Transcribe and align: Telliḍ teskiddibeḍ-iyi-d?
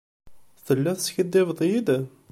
Telliḍ 0.65 0.95
teskiddibeḍ-iyi-d? 0.99 1.89